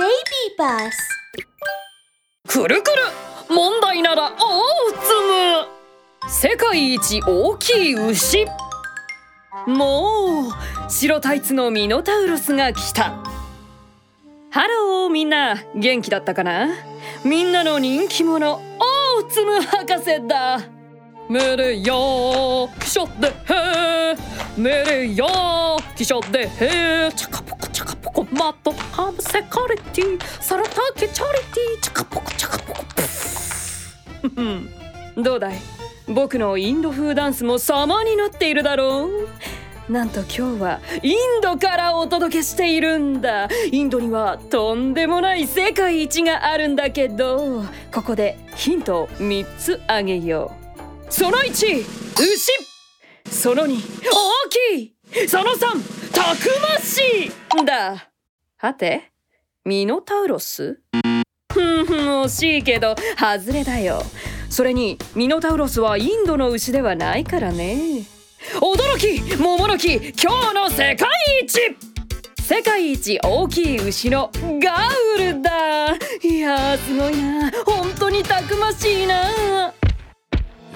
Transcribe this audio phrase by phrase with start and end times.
[0.00, 0.08] Baby
[0.56, 0.90] Bus
[2.48, 3.02] くるくる。
[3.50, 4.38] 問題なら大
[4.92, 6.30] つむ。
[6.30, 8.46] 世界一大きい牛。
[9.66, 13.22] もう白タイツのミノタウロスが来た。
[14.50, 16.68] ハローみんな元気だったかな？
[17.22, 18.58] みんなの人気者
[19.18, 20.62] 大つむ博士だ。
[21.28, 24.18] メレヨーキショでへー。
[24.56, 27.12] メレヨーキショでへー。
[27.12, 27.42] チャカ
[28.40, 32.84] マットハムセカリティサラタケチャリティチャカポコチャカポコ。
[34.22, 35.58] プフどうだい？
[36.08, 39.10] 僕のインド風ダンスも様になっているだろ
[39.88, 39.92] う？
[39.92, 43.50] なんと今日はインドからお届けしているんだ。
[43.70, 47.62] インドにはとんでもない世界一があるんだけど
[47.92, 50.50] ここでヒントを3つあげよ
[51.06, 51.12] う。
[51.12, 52.50] その1牛。
[53.30, 55.28] その2大きい。
[55.28, 55.58] その3
[56.14, 57.66] たくましい。
[57.66, 58.06] だ。
[58.62, 59.10] はて？
[59.64, 60.80] ミノタウロス？
[61.50, 64.02] ふんふん惜しいけど外れだよ。
[64.50, 68.04] それにミノタウロスはインドの牛ではないからね。
[68.60, 71.08] 驚き桃の木今日の世界
[71.42, 71.58] 一！
[72.42, 74.30] 世界一大きい牛の
[74.62, 75.94] ガウルだ。
[76.22, 77.50] いやーすごいな。
[77.64, 79.72] 本当にたくましいな。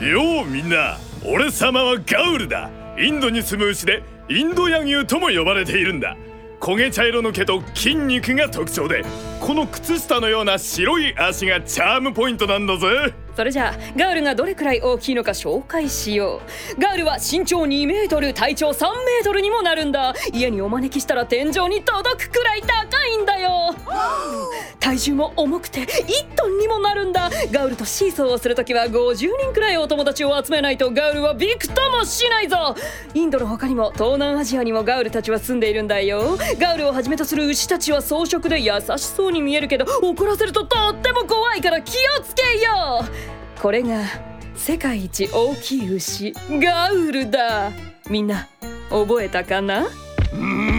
[0.00, 2.70] ようみんな俺様はガウルだ。
[2.98, 6.16] インドに住む牛でインドヤ牛とも呼ばれているんだ。
[6.64, 9.04] 焦げ茶色の毛と筋肉が特徴で
[9.38, 13.12] この靴下のような白い足がチャームポイントなんだぜ。
[13.36, 16.40] それじゃあガウルがどれくらい大きいのか紹介しよ
[16.78, 16.80] う。
[16.80, 20.14] ガウルは身長2メートル体長3メートルにもなるんだ。
[20.32, 23.74] 家にお招きしたら天井に届くくらい高いんだよ
[24.84, 25.86] 体重も重くて1
[26.36, 27.30] トンにもなるんだ。
[27.50, 32.76] ガウルとシーソーをするときは50人くらいお友達を集めないとガウルはびくともしないぞ。
[33.14, 36.36] インドの他にも東南アジアにもガウルたちは住んでいるんだよ。
[36.58, 43.04] ガウルをはじめとする牛たちは装飾で優しそうに見えるけど怒らせるととっても怖いから気をつけよ
[43.58, 43.60] う。
[43.62, 44.02] これが
[44.54, 47.72] 世界一大きい牛ガウルだ。
[48.10, 48.48] みんな
[48.90, 49.80] 覚えたかな？
[49.80, 50.73] いい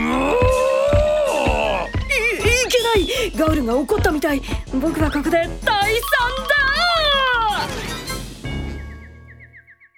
[2.96, 4.42] いガウルが怒ったみたい。
[4.74, 5.76] 僕はここで退散だ。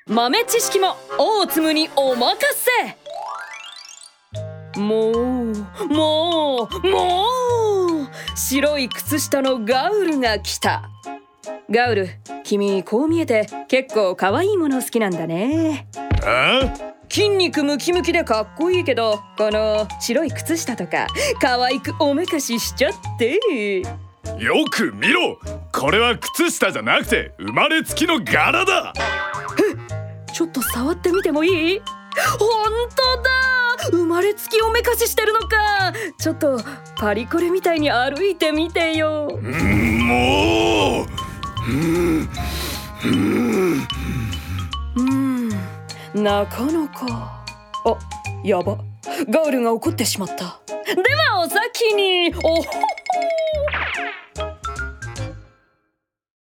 [0.07, 2.69] 豆知識も大粒にお任せ。
[4.79, 5.53] もう
[5.89, 7.25] もうも
[8.03, 8.07] う。
[8.35, 10.89] 白い靴下のガウルが来た。
[11.69, 12.07] ガウル
[12.43, 15.89] 君こう見えて結構可愛いもの好きなんだね。
[16.29, 16.59] あ
[17.09, 21.07] 筋肉ムキムキでかっこいいけどこの白い靴下とか
[21.41, 23.39] 可愛くおめかししちゃって。
[24.37, 25.39] よく見ろ！
[25.71, 28.93] これは靴下じゃなくて生まれつきの柄だ！
[30.33, 31.81] ちょっと触ってみてもいい？
[32.37, 32.49] 本
[32.93, 33.29] 当だ！
[33.89, 35.93] 生まれつきおめかししてるのか！
[36.19, 36.59] ちょっと
[36.97, 39.29] パリコレみたいに歩いてみてよ。
[39.31, 41.07] うんもう！
[44.97, 45.36] うん
[46.13, 47.43] なかなか。
[47.85, 47.97] あ
[48.43, 48.77] やば。
[49.29, 50.35] ガールが怒ってしまった。
[50.35, 52.33] ではお先に。
[52.43, 52.63] おほっ